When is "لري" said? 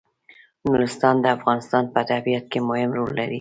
3.19-3.29